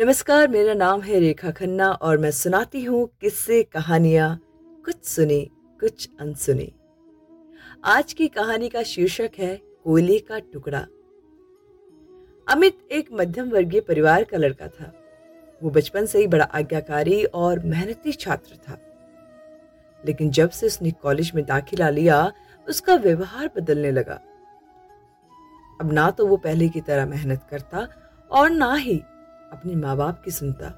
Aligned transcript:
नमस्कार, 0.00 0.48
मेरा 0.48 0.74
नाम 0.74 1.00
है 1.00 1.20
रेखा 1.20 1.50
खन्ना 1.50 1.90
और 1.90 2.18
मैं 2.18 2.30
सुनाती 2.30 2.84
हूँ 2.84 3.10
किस्से, 3.20 3.62
कहानियाँ, 3.62 4.40
कुछ 4.84 5.04
सुनी, 5.04 5.50
कुछ 5.80 6.08
अनसुनी। 6.20 6.72
आज 7.84 8.12
की 8.12 8.28
कहानी 8.28 8.68
का 8.68 8.82
शीर्षक 8.82 9.30
है 9.38 9.56
कोयले 9.84 10.18
का 10.18 10.38
टुकड़ा। 10.38 10.78
अमित 12.48 12.78
एक 12.92 13.08
मध्यम 13.12 13.48
वर्गीय 13.48 13.80
परिवार 13.80 14.24
का 14.24 14.36
लड़का 14.36 14.68
था। 14.68 14.92
वो 15.62 15.70
बचपन 15.70 16.06
से 16.06 16.18
ही 16.18 16.26
बड़ा 16.26 16.44
आज्ञाकारी 16.44 17.24
और 17.24 17.58
मेहनती 17.58 18.12
छात्र 18.12 18.56
था। 18.56 18.78
लेकिन 20.06 20.30
जब 20.30 20.50
से 20.50 20.66
उसने 20.66 20.90
कॉलेज 20.90 21.32
में 21.34 21.44
दाखिला 21.44 21.90
लिया, 21.90 22.32
उसका 22.68 22.94
व्यवहार 22.94 23.50
बदलने 23.56 23.90
लगा। 23.90 24.20
अब 25.80 25.92
ना 25.92 26.10
तो 26.10 26.26
वो 26.26 26.36
पहले 26.36 26.68
की 26.68 26.80
तरह 26.80 27.06
मेहनत 27.06 27.46
करता 27.50 27.88
और 28.30 28.50
ना 28.50 28.74
ही 28.74 29.02
अपने 29.52 29.74
माँ 29.76 29.96
बाप 29.96 30.22
की 30.24 30.30
सुनता। 30.30 30.72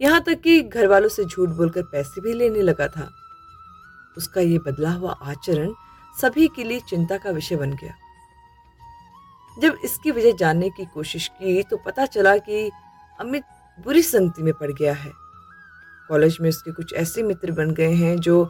यहाँ 0.00 0.20
तक 0.20 0.40
कि 0.40 0.60
घर 0.62 0.86
वालों 0.86 1.08
से 1.08 1.24
झूठ 1.24 1.48
बोलकर 1.48 1.82
पैसे 1.82 2.20
भी 2.20 2.32
लेने 2.32 2.62
लगा 2.62 2.88
था। 2.88 3.08
उसका 4.16 4.40
ये 4.40 4.58
बदला 4.58 4.90
हुआ 4.90 5.12
आचरण 5.22 5.72
सभी 6.16 6.48
के 6.48 6.64
लिए 6.64 6.80
चिंता 6.80 7.18
का 7.18 7.30
विषय 7.30 7.56
बन 7.56 7.72
गया। 7.72 7.94
जब 9.56 9.76
इसकी 9.84 10.10
वजह 10.10 10.32
जानने 10.32 10.70
की 10.70 10.84
कोशिश 10.84 11.28
की 11.28 11.62
तो 11.62 11.76
पता 11.76 12.06
चला 12.06 12.36
कि 12.38 12.70
अमित 13.18 13.44
बुरी 13.78 14.02
संगति 14.02 14.42
में 14.42 14.52
पड़ 14.54 14.70
गया 14.72 14.92
है। 14.94 15.12
कॉलेज 16.08 16.36
में 16.40 16.48
उसके 16.48 16.72
कुछ 16.72 16.94
ऐसे 16.94 17.22
मित्र 17.22 17.52
बन 17.52 17.70
गए 17.70 17.92
हैं 17.94 18.16
जो 18.16 18.44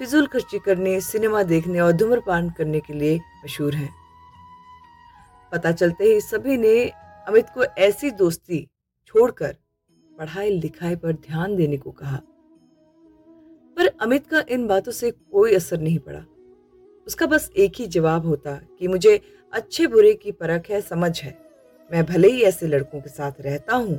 फिजूल 0.00 0.26
खर्ची 0.26 0.58
करने, 0.58 1.00
सिनेमा 1.00 1.42
देखने 1.42 1.80
और 1.80 1.92
धूम्रपान 1.92 2.50
करने 2.50 2.80
के 2.80 2.92
लिए 2.92 3.20
मशहूर 3.44 3.74
हैं। 3.74 3.94
पता 5.52 5.72
चलते 5.72 6.04
ही 6.04 6.20
सभी 6.20 6.56
ने 6.56 6.92
अमित 7.26 7.46
को 7.48 7.64
ऐसी 7.64 8.10
दोस्ती 8.10 8.68
छोड़कर 9.06 9.56
पढ़ाई 10.18 10.50
लिखाई 10.50 10.96
पर 10.96 11.12
ध्यान 11.12 11.56
देने 11.56 11.76
को 11.76 11.90
कहा। 11.90 12.20
पर 13.76 13.86
अमित 14.00 14.26
का 14.26 14.44
इन 14.50 14.66
बातों 14.66 14.92
से 14.92 15.10
कोई 15.10 15.54
असर 15.54 15.80
नहीं 15.80 15.98
पड़ा। 15.98 16.24
उसका 17.06 17.26
बस 17.26 17.50
एक 17.56 17.72
ही 17.76 17.86
जवाब 17.86 18.26
होता 18.26 18.54
कि 18.78 18.88
मुझे 18.88 19.20
अच्छे 19.52 19.86
बुरे 19.86 20.14
की 20.14 20.32
परख 20.32 20.70
है, 20.70 20.80
समझ 20.80 21.22
है। 21.22 21.38
मैं 21.92 22.04
भले 22.04 22.28
ही 22.28 22.42
ऐसे 22.42 22.66
लड़कों 22.66 23.00
के 23.00 23.08
साथ 23.08 23.32
रहता 23.40 23.76
हूँ, 23.76 23.96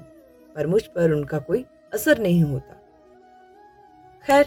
पर 0.55 0.67
मुझ 0.67 0.83
पर 0.85 1.11
उनका 1.11 1.39
कोई 1.39 1.65
असर 1.93 2.19
नहीं 2.19 2.43
होता। 2.43 2.73
खैर, 4.25 4.45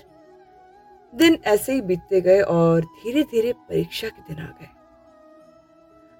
दिन 1.14 1.38
ऐसे 1.44 1.72
ही 1.72 1.80
बीतते 1.80 2.20
गए 2.20 2.40
और 2.40 2.80
धीरे 2.80 3.22
धीरे 3.22 3.52
परीक्षा 3.52 4.08
के 4.08 4.34
दिन 4.34 4.44
आ 4.44 4.50
गए। 4.50 4.79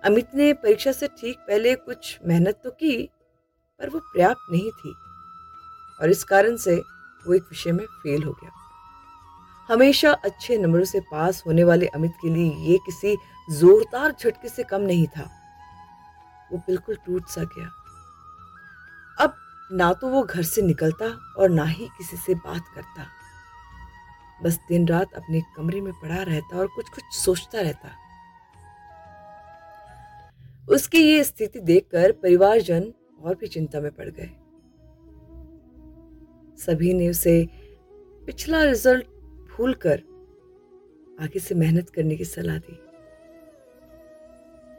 अमित 0.05 0.29
ने 0.35 0.53
परीक्षा 0.53 0.93
से 0.93 1.07
ठीक 1.07 1.39
पहले 1.39 1.75
कुछ 1.75 2.19
मेहनत 2.27 2.61
तो 2.65 2.71
की, 2.71 3.11
पर 3.81 3.89
वो 3.89 3.99
पर्याप्त 3.99 4.53
नहीं 4.53 4.71
थी। 4.71 4.95
और 6.03 6.11
इस 6.11 6.25
कारण 6.25 6.57
से 6.57 6.77
वो 7.27 7.35
एक 7.35 7.43
विषय 7.43 7.73
में 7.73 7.85
फेल 7.87 8.23
हो 8.23 8.33
गया। 8.33 8.51
हमेशा 9.73 10.13
अच्छे 10.13 10.59
नंबरों 10.59 10.85
से 10.85 11.01
पास 11.01 11.43
होने 11.47 11.65
वाले 11.65 11.87
अमित 11.87 12.13
के 12.23 12.29
लिए 12.29 12.53
ये 12.55 12.79
किसी 12.79 13.17
जोरदार 13.51 14.13
झटके 14.13 14.49
से 14.49 14.63
कम 14.63 14.81
नहीं 14.81 15.07
था। 15.07 15.31
वो 16.53 16.59
बिल्कुल 16.59 16.97
टूट 16.97 17.29
सा 17.29 17.45
गया। 17.45 17.71
अब 19.19 19.35
ना 19.73 19.93
तो 19.93 20.09
वो 20.09 20.23
घर 20.23 20.43
से 20.43 20.63
निकलता 20.63 21.35
और 21.39 21.51
ना 21.51 21.65
ही 21.65 21.89
किसी 21.99 22.17
से 22.17 22.35
बात 22.35 22.63
करता। 22.75 23.07
बस 24.43 24.59
दिन 24.69 24.89
रात 24.89 25.13
अपने 25.13 25.41
कमरे 25.57 25.81
में 25.81 25.93
पड़ा 25.93 26.23
रहता 26.23 26.59
और 26.59 26.67
कुछ 26.67 26.89
कुछ 26.89 27.05
सोचता 27.13 27.61
रहता। 27.61 27.89
उसकी 30.71 30.99
ये 30.99 31.25
स्थिति 31.25 31.61
देखकर 31.61 32.13
परिवारजन 32.13 32.93
और 33.23 33.35
भी 33.35 33.47
चिंता 33.47 33.81
में 33.81 33.91
पड़ 33.91 34.09
गए। 34.09 34.31
सभी 36.59 36.95
ने 36.95 37.09
उसे 37.09 37.49
पिछला 38.27 38.65
रिज़ल्ट 38.65 39.07
भूलकर 39.57 40.03
आगे 41.21 41.39
से 41.39 41.55
मेहनत 41.55 41.91
करने 41.91 42.17
की 42.17 42.25
सलाह 42.25 42.59
दी। 42.59 42.79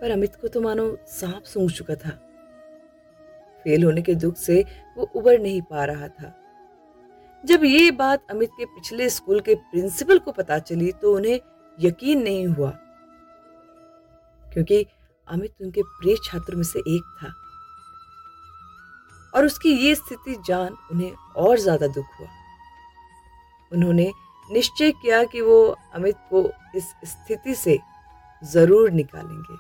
पर 0.02 0.12
अमित 0.12 0.36
को 0.36 0.48
तो 0.48 0.62
मानो 0.62 0.98
सांप 1.08 1.44
सूंघ 1.44 1.72
चुका 1.72 1.96
था। 1.96 2.10
फेल 3.64 3.84
होने 3.84 4.02
के 4.02 4.16
दुख 4.16 4.38
से 4.38 4.66
वो 4.98 5.04
उबर 5.16 5.40
नहीं 5.40 5.62
पा 5.62 5.86
रहा 5.86 6.08
था। 6.08 6.36
जब 7.46 7.64
ये 7.64 7.92
बात 7.92 8.28
अमित 8.30 8.50
के 8.50 8.66
पिछले 8.66 9.10
स्कूल 9.10 9.40
के 9.40 9.56
प्रिंसिपल 9.56 10.20
को 10.20 10.32
पता 10.32 10.60
चली 10.60 10.92
तो 10.92 11.16
उन्हें 11.16 11.40
यकीन 11.80 12.24
नहीं 12.24 12.48
हुआ। 12.48 12.72
क्योंकि 14.54 14.86
अमित 15.32 15.62
उनके 15.62 15.82
प्रिय 15.82 16.16
छात्रों 16.24 16.58
में 16.58 16.64
से 16.64 16.80
एक 16.80 17.04
था। 17.18 17.34
और 19.34 19.46
उसकी 19.46 19.72
ये 19.78 19.96
स्थिति 19.96 20.36
जान 20.48 20.78
उन्हें 20.92 21.12
और 21.38 21.60
ज़्यादा 21.60 21.88
दुख 21.88 22.06
हुआ। 22.20 22.28
उन्होंने 23.72 24.12
निश्चय 24.50 24.92
किया 24.92 25.24
कि 25.24 25.42
वो 25.42 25.60
अमित 25.96 26.16
को 26.30 26.50
इस 26.76 26.94
स्थिति 27.06 27.56
से 27.56 27.78
ज़रूर 28.44 28.92
निकालेंगे। 28.92 29.58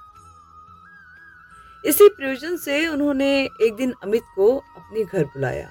इसी 1.84 2.08
प्रयोजन 2.10 2.58
से 2.58 2.88
उन्होंने 2.88 3.30
एक 3.44 3.76
दिन 3.76 3.94
अमित 4.04 4.24
को 4.36 4.56
अपने 4.58 5.04
घर 5.04 5.24
बुलाया। 5.26 5.70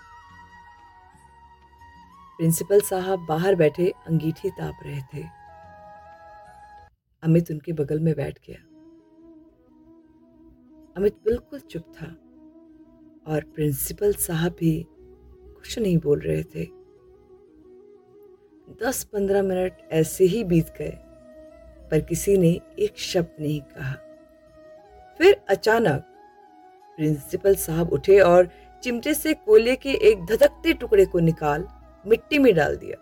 प्रिंसिपल 2.38 2.80
साहब 2.80 3.26
बाहर 3.26 3.54
बैठे 3.54 3.90
अंगीठी 4.06 4.50
ताप 4.50 4.80
रहे 4.84 5.02
थे। 5.14 5.24
अमित 7.22 7.50
उनके 7.50 7.72
बगल 7.72 8.00
में 8.00 8.14
बैठ 8.14 8.38
गया। 8.48 8.69
अमित 10.96 11.14
बिल्कुल 11.24 11.60
चुप 11.60 11.92
था 11.94 12.06
और 13.26 13.44
प्रिंसिपल 13.54 14.12
साहब 14.18 14.52
भी 14.52 14.72
कुछ 14.86 15.78
नहीं 15.78 15.96
बोल 15.98 16.20
रहे 16.20 16.42
थे। 16.44 16.64
दस 18.80 19.02
पंद्रह 19.04 19.42
मिनट 19.42 19.78
ऐसे 19.92 20.24
ही 20.24 20.42
बीत 20.44 20.72
गए, 20.78 20.90
पर 21.90 22.00
किसी 22.00 22.36
ने 22.38 22.50
एक 22.78 22.98
शब्द 22.98 23.36
नहीं 23.40 23.60
कहा। 23.60 23.92
फिर 25.20 25.40
अचानक 25.48 26.06
प्रिंसिपल 26.98 27.54
साहब 27.56 27.92
उठे 27.92 28.18
और 28.20 28.48
चिमटे 28.82 29.14
से 29.14 29.34
कोयले 29.36 29.76
के 29.76 29.92
एक 30.10 30.24
धधकते 30.26 30.72
टुकड़े 30.74 31.06
को 31.06 31.18
निकाल 31.20 31.66
मिट्टी 32.04 32.38
में 32.38 32.54
डाल 32.54 32.76
दिया। 32.76 32.96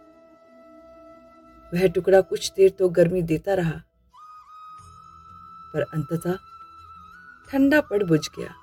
वह 1.73 1.87
टुकड़ा 1.89 2.21
कुछ 2.23 2.53
देर 2.57 2.71
तो 2.71 2.89
गर्मी 2.91 3.23
देता 3.25 3.55
रहा, 3.55 3.81
पर 5.73 5.83
अंततः 5.85 6.37
ठंडा 7.49 7.81
पड़ 7.81 8.03
बुझ 8.05 8.21
गया। 8.29 8.55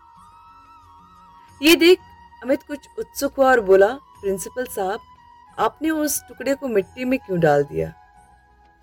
ये 1.62 1.76
देख 1.76 2.00
अमित 2.42 2.64
कुछ 2.64 2.88
उत्सुक 3.00 3.36
हुआ 3.38 3.50
और 3.52 3.60
बोला, 3.62 3.88
प्रिंसिपल 4.22 4.66
साहब, 4.66 5.00
आपने 5.58 5.90
उस 5.90 6.22
टुकड़े 6.28 6.56
को 6.56 6.68
मिट्टी 6.68 7.06
में 7.06 7.18
क्यों 7.20 7.40
डाल 7.40 7.64
दिया? 7.64 7.94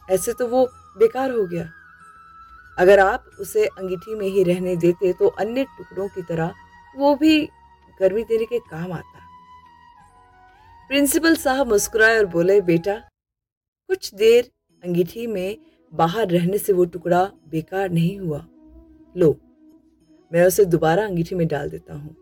ऐसे 0.08 0.32
तो 0.32 0.46
वो 0.48 0.64
बेकार 0.98 1.30
हो 1.30 1.46
गया। 1.46 1.68
अगर 2.78 3.00
आप 3.00 3.24
उसे 3.40 3.64
अंगीठी 3.66 4.14
में 4.14 4.26
ही 4.26 4.42
रहने 4.44 4.76
देते 4.76 5.12
तो 5.12 5.28
अन्य 5.28 5.64
टुकड़ों 5.78 6.08
की 6.08 6.22
तरह 6.22 6.54
वो 6.94 7.14
भी 7.16 7.40
गर्मी 8.00 8.22
देने 8.24 8.44
के 8.44 8.58
काम 8.60 8.92
आता। 8.92 9.20
प्रिंसिपल 10.90 11.36
साहब 11.36 11.68
मुस्कुराए 11.68 12.18
और 12.18 12.26
बोले, 12.26 12.60
बेटा, 12.60 12.94
कुछ 13.90 14.14
देर 14.14 14.50
अंगीठी 14.84 15.26
में 15.26 15.56
बाहर 15.92 16.28
रहने 16.28 16.58
से 16.58 16.72
वो 16.72 16.84
टुकड़ा 16.84 17.24
बेकार 17.48 17.90
नहीं 17.90 18.18
हुआ। 18.18 18.44
लो 19.14 19.34
मैं 20.32 20.46
उसे 20.46 20.64
दोबारा 20.64 21.04
अंगीठी 21.04 21.34
में 21.34 21.46
डाल 21.48 21.70
देता 21.70 21.94
हूँ। 21.94 22.16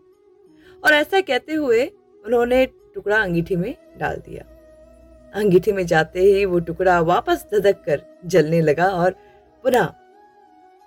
और 0.83 0.93
ऐसा 0.93 1.21
कहते 1.21 1.53
हुए 1.53 1.85
उन्होंने 2.25 2.65
टुकड़ा 2.95 3.21
अंगीठी 3.21 3.55
में 3.55 3.75
डाल 3.97 4.15
दिया। 4.17 4.43
अंगीठी 5.33 5.71
में 5.71 5.85
जाते 5.85 6.19
ही 6.19 6.45
वो 6.45 6.59
टुकड़ा 6.59 6.99
वापस 7.01 7.45
धधक 7.53 7.83
कर 7.85 8.01
जलने 8.25 8.61
लगा 8.61 8.87
और 8.87 9.11
पुनः 9.63 9.93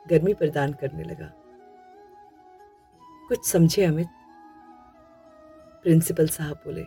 गर्मी 0.07 0.35
प्रदान 0.35 0.73
करने 0.73 1.03
लगा। 1.03 1.33
कुछ 3.29 3.47
समझे 3.47 3.85
अमित? 3.85 4.09
प्रिंसिपल 5.85 6.29
साहब 6.29 6.57
बोले, 6.65 6.83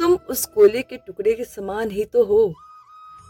तुम 0.00 0.12
उस 0.30 0.44
कोले 0.46 0.82
के 0.82 0.96
टुकड़े 0.96 1.34
के 1.34 1.44
समान 1.44 1.90
ही 1.90 2.04
तो 2.04 2.24
हो। 2.24 2.46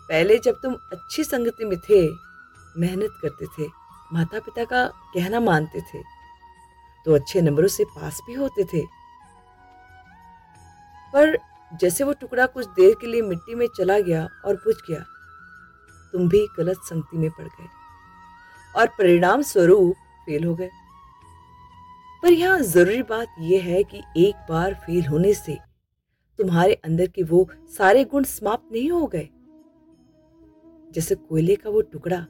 पहले 0.09 0.39
जब 0.39 0.61
तुम 0.63 0.75
अच्छी 0.93 1.25
संगति 1.25 1.65
में 1.65 1.79
थे, 1.81 2.07
मेहनत 2.77 3.19
करते 3.23 3.47
थे 3.47 3.80
माता 4.13 4.39
पिता 4.41 4.65
का 4.65 4.87
कहना 5.15 5.41
मानते 5.41 5.81
थे। 5.83 6.03
तो 7.07 7.15
अच्छे 7.15 7.41
नंबरों 7.41 7.69
से 7.69 7.85
पास 7.87 8.21
भी 8.27 8.35
होते 8.35 8.65
थे। 8.65 8.85
पर 11.13 11.37
जैसे 11.73 12.05
वो 12.05 12.13
टुकड़ा 12.13 12.47
कुछ 12.47 12.67
देर 12.69 12.95
के 13.01 13.07
लिए 13.07 13.23
मिट्टी 13.23 13.55
में 13.55 13.67
चला 13.79 13.99
गया 14.01 14.27
और 14.45 14.57
बुझ 14.57 14.75
गया, 14.91 15.05
तुम 16.15 16.29
भी 16.29 16.47
गलत 16.59 16.81
संगति 16.85 17.19
में 17.19 17.31
पड़ 17.31 17.47
गए 17.47 17.69
और 18.75 18.87
परिणाम 18.89 19.43
स्वरूप 19.43 19.97
फेल 20.27 20.45
हो 20.45 20.55
गए। 20.55 20.71
पर 22.23 22.33
यहाँ 22.33 22.61
ज़रूरी 22.61 23.03
बात 23.03 23.35
यह 23.41 23.65
है 23.65 23.83
कि 23.85 24.03
एक 24.19 24.47
बार 24.49 24.75
फेल 24.77 25.07
होने 25.07 25.35
से 25.35 25.59
तुम्हारे 26.39 26.75
अंदर 26.75 27.07
के 27.07 27.23
वो 27.23 27.49
सारे 27.69 28.05
गुण 28.05 28.25
समाप्त 28.25 28.73
नहीं 28.73 28.91
हो 28.91 29.07
गए। 29.07 29.29
जैसे 30.93 31.15
कोयले 31.15 31.57
का 31.57 31.71
वो 31.71 31.81
टुकड़ा 31.83 32.25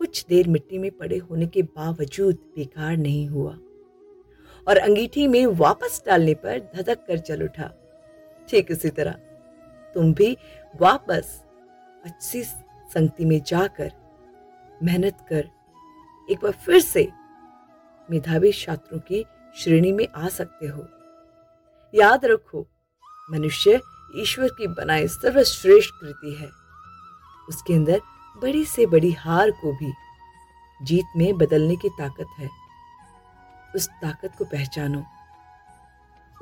कुछ 0.00 0.24
देर 0.28 0.48
मिट्टी 0.48 0.78
में 0.78 0.90
पड़े 0.90 1.16
होने 1.18 1.46
के 1.46 1.62
बावजूद 1.62 2.36
बेकार 2.56 2.96
नहीं 2.96 3.26
हुआ। 3.28 3.52
और 4.66 4.76
अंगीठी 4.76 5.26
में 5.28 5.46
वापस 5.46 6.02
डालने 6.06 6.34
पर 6.34 6.58
धधक 6.74 7.04
कर 7.06 7.18
चल 7.18 7.42
उठा। 7.42 7.70
ठीक 8.48 8.70
इसी 8.70 8.90
तरह, 8.90 9.12
तुम 9.94 10.12
भी 10.14 10.36
वापस 10.74 11.42
अच्छी 12.04 12.42
संगति 12.42 13.24
में 13.24 13.40
जाकर 13.46 13.90
मेहनत 14.82 15.26
कर, 15.30 15.48
एक 16.30 16.38
बार 16.42 16.52
फिर 16.64 16.80
से 16.80 17.08
मेधावी 18.08 18.52
छात्रों 18.52 18.98
की 19.00 19.24
श्रेणी 19.56 19.92
में 19.92 20.06
आ 20.08 20.28
सकते 20.28 20.66
हो। 20.66 20.86
याद 21.94 22.24
रखो, 22.24 22.66
मनुष्य 23.30 23.80
ईश्वर 24.16 24.48
की 24.48 24.66
बनाई 24.68 25.08
सर्वश्रेष्ठ 25.08 25.90
कृति 26.00 26.34
है। 26.34 26.48
उसके 27.48 27.74
अंदर 27.74 28.00
बड़ी 28.36 28.64
से 28.64 28.86
बड़ी 28.86 29.12
हार 29.12 29.50
को 29.50 29.72
भी 29.72 29.92
जीत 30.82 31.04
में 31.16 31.38
बदलने 31.38 31.76
की 31.76 31.88
ताकत 31.88 32.26
है। 32.38 32.48
उस 33.76 33.88
ताकत 33.88 34.32
को 34.38 34.44
पहचानो। 34.44 35.04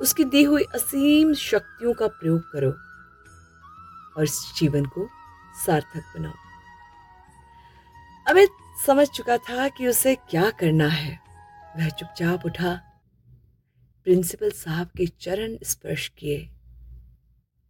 उसकी 0.01 0.23
दी 0.23 0.43
हुई 0.43 0.63
असीम 0.63 1.33
शक्तियों 1.33 1.93
का 1.93 2.07
प्रयोग 2.07 2.51
करो 2.51 2.71
और 4.17 4.23
इस 4.23 4.53
जीवन 4.59 4.85
को 4.85 5.09
सार्थक 5.65 6.03
बनाओ। 6.17 6.33
अमित 8.27 8.49
समझ 8.85 9.07
चुका 9.07 9.37
था 9.37 9.67
कि 9.67 9.87
उसे 9.87 10.15
क्या 10.15 10.51
करना 10.51 10.87
है। 10.87 11.19
वह 11.77 11.89
चुपचाप 11.89 12.45
उठा, 12.45 12.81
प्रिंसिपल 14.03 14.51
साहब 14.51 14.87
के 14.87 15.07
चरण 15.07 15.57
स्पर्श 15.63 16.07
किए 16.07 16.49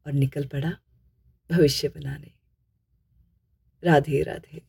और 0.08 0.14
निकल 0.14 0.46
पड़ा 0.46 0.72
भविष्य 1.52 1.88
बनाने। 1.88 2.39
राधे 3.84 4.24
राधे। 4.24 4.62